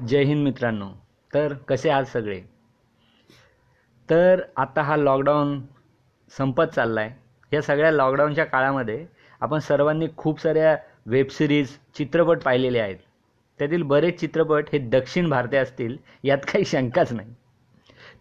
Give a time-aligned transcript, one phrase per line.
[0.00, 0.88] जय हिंद मित्रांनो.
[1.32, 2.40] तर कसे आहात सगळे?
[4.08, 5.60] तर आता हा लॉकडाऊन
[6.32, 7.10] संपत चालला आहे
[7.52, 9.06] या सगळ्या लॉकडाऊनच्या काळामध्ये
[9.40, 12.96] आपण सर्वांनी खूप साऱ्या वेबसिरीज चित्रपट पाहिलेले आहेत.
[13.58, 17.34] त्यातील बरेच चित्रपट हे दक्षिण भारतीय असतील यात काही शंकाच नाही.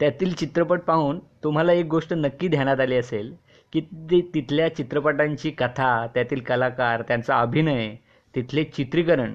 [0.00, 3.34] त्यातील चित्रपट पाहून तुम्हाला एक गोष्ट नक्की ध्यानात आली असेल
[3.72, 7.94] की ती तिथल्या चित्रपटांची कथा त्यातील कलाकार त्यांचा अभिनय
[8.34, 9.32] तिथले चित्रीकरण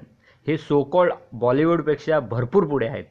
[0.48, 0.82] हे सो
[1.32, 3.04] बॉलिवूडपेक्षा भरपूर पुढे आहेत.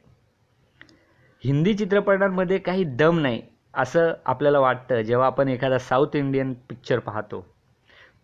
[1.44, 3.42] हिंदी चित्रपटांमध्ये काही दम नाही
[3.74, 7.46] असं आपल्याला वाटतं जेव्हा आपण एखादा साऊथ इंडियन पिक्चर पाहतो.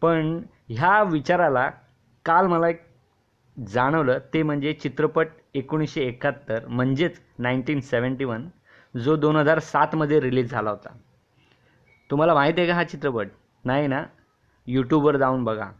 [0.02, 1.70] पण ह्या विचाराला
[2.24, 2.82] काल मला एक
[3.68, 8.48] जाणवलं ते म्हणजे चित्रपट एकोणीसशे एकाहत्तर म्हणजेच नाईन्टीन सेवन्टी वन
[8.96, 10.96] जो दोन हजार सातमध्ये रिलीज झाला होता.
[12.10, 13.28] तुम्हाला माहीत आहे का हा चित्रपट?
[13.65, 14.04] नाही ना?
[14.66, 15.70] यूट्यूबवर जाऊन बघा.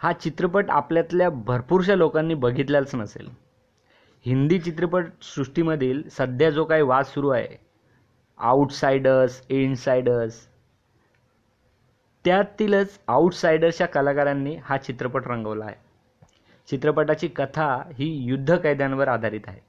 [0.00, 3.28] हा चित्रपट आपल्यातल्या भरपूरशा लोकांनी बघितलाच नसेल.
[4.26, 7.56] हिंदी चित्रपटसृष्टीमधील सध्या जो काही वाद सुरू आहे
[8.38, 10.38] आउटसायडर्स इनसायडर्स
[12.24, 15.74] त्यातीलच आउटसायडर्सच्या कलाकारांनी हा चित्रपट रंगवला आहे.
[16.68, 19.60] चित्रपटाची कथा ही युद्ध कैद्यांवर आधारित आहे.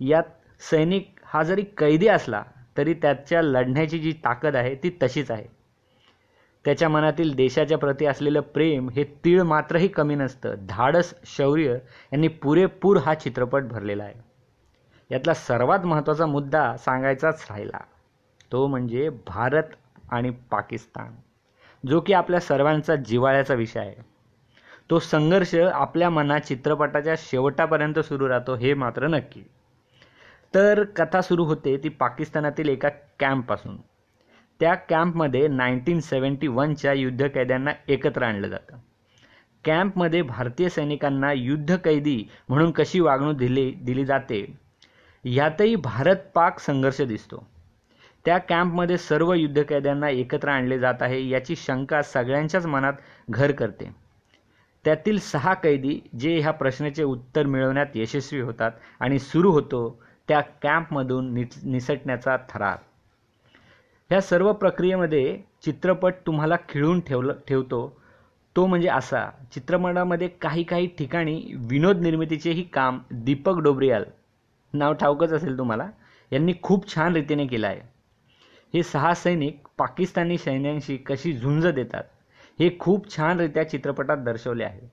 [0.00, 0.22] यात
[0.60, 2.42] सैनिक हा जरी कैदी असला
[2.76, 5.55] तरी त्याच्या लढण्याची जी ताकद आहे ती तशीच आहे.
[6.66, 10.54] त्याच्या मनातील देशाच्या प्रती असलेलं प्रेम हे तीळ मात्रही कमी नसतं.
[10.68, 14.14] धाडस शौर्य यांनी पुरेपूर हा चित्रपट भरलेला आहे.
[15.10, 17.78] यातला सर्वात महत्त्वाचा मुद्दा सांगायचाच राहिला.
[18.52, 19.62] तो म्हणजे भारत
[20.10, 21.14] आणि पाकिस्तान
[21.88, 24.04] जो की आपल्या सर्वांचा जिवाळ्याचा विषय आहे.
[24.90, 29.42] तो संघर्ष आपल्या मनात चित्रपटाच्या शेवटापर्यंत सुरू राहतो हे मात्र नक्की.
[30.54, 33.76] तर कथा सुरू होते ती पाकिस्तानातील एका कॅम्पपासून
[34.60, 38.76] त्या कॅम्पमध्ये नाईन्टीन सेवन्टी वनच्या युद्धकैद्यांना एकत्र आणलं जातं.
[39.64, 44.54] कॅम्पमध्ये भारतीय सैनिकांना युद्धकैदी म्हणून कशी वागणूक दिली दिली जाते?
[45.24, 47.46] यातही भारत पाक संघर्ष दिसतो.
[48.24, 52.92] त्या कॅम्पमध्ये सर्व युद्धकैद्यांना एकत्र आणले जात आहे याची शंका सगळ्यांच्याच मनात
[53.30, 53.90] घर करते.
[54.84, 58.70] त्यातील सहा कैदी जे ह्या प्रश्नाचे उत्तर मिळवण्यात यशस्वी होतात
[59.00, 62.76] आणि सुरू होतो त्या कॅम्पमधून नि निसटण्याचा थरार.
[64.10, 67.78] ह्या सर्व प्रक्रियेमध्ये चित्रपट तुम्हाला खिळून ठेवलं ठेवतो.
[68.56, 71.40] तो म्हणजे असा चित्रपटामध्ये काही काही ठिकाणी
[71.70, 74.04] विनोद निर्मितीचेही काम दीपक डोबरियाल
[74.74, 75.88] नाव ठाऊकच असेल तुम्हाला
[76.30, 77.80] यांनी खूप छान रीतीने केलं आहे.
[78.74, 82.04] हे सहा सैनिक पाकिस्तानी सैन्यांशी कशी झुंज देतात
[82.58, 84.88] हे खूप छानरित्या चित्रपटात दर्शवले आहे.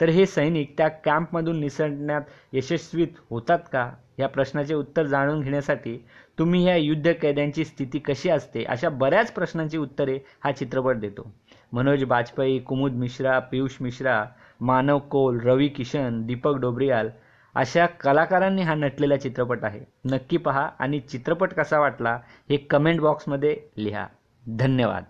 [0.00, 2.22] तर हे सैनिक त्या कॅम्पमधून निसटण्यात
[2.52, 3.90] यशस्वी होतात का?
[4.18, 5.96] या प्रश्नाचे उत्तर जाणून घेण्यासाठी
[6.38, 8.64] तुम्ही ह्या युद्ध कैद्यांची स्थिती कशी असते?
[8.64, 11.30] अशा बऱ्याच प्रश्नांची उत्तरे हा चित्रपट देतो.
[11.72, 14.24] मनोज बाजपेयी कुमुद मिश्रा पियुष मिश्रा
[14.60, 17.08] मानव कोल रवी किशन दीपक डोबरियाल
[17.54, 19.80] अशा कलाकारांनी हा नटलेला चित्रपट आहे.
[20.04, 22.18] नक्की पहा आणि चित्रपट कसा वाटला
[22.50, 24.06] हे कमेंट बॉक्समध्ये लिहा.
[24.48, 25.04] धन्यवाद.